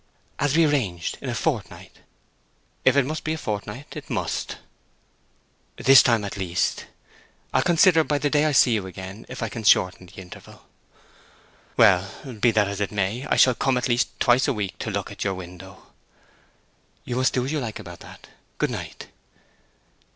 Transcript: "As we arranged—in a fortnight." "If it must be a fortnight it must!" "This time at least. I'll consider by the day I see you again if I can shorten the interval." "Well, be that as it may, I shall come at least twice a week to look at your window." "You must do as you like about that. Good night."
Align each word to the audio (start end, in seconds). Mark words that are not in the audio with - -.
"As 0.39 0.57
we 0.57 0.65
arranged—in 0.65 1.29
a 1.29 1.35
fortnight." 1.35 1.99
"If 2.83 2.97
it 2.97 3.05
must 3.05 3.23
be 3.23 3.33
a 3.33 3.37
fortnight 3.37 3.95
it 3.95 4.09
must!" 4.09 4.57
"This 5.77 6.01
time 6.01 6.23
at 6.25 6.37
least. 6.37 6.87
I'll 7.53 7.61
consider 7.61 8.03
by 8.03 8.17
the 8.17 8.31
day 8.31 8.45
I 8.45 8.51
see 8.51 8.73
you 8.73 8.87
again 8.87 9.27
if 9.29 9.43
I 9.43 9.49
can 9.49 9.63
shorten 9.63 10.07
the 10.07 10.19
interval." 10.19 10.65
"Well, 11.77 12.09
be 12.41 12.49
that 12.49 12.67
as 12.67 12.81
it 12.81 12.91
may, 12.91 13.27
I 13.27 13.35
shall 13.35 13.53
come 13.53 13.77
at 13.77 13.87
least 13.87 14.19
twice 14.19 14.47
a 14.47 14.53
week 14.53 14.79
to 14.79 14.89
look 14.89 15.11
at 15.11 15.23
your 15.23 15.35
window." 15.35 15.93
"You 17.05 17.15
must 17.17 17.33
do 17.33 17.45
as 17.45 17.51
you 17.51 17.59
like 17.59 17.77
about 17.77 17.99
that. 17.99 18.27
Good 18.57 18.71
night." 18.71 19.05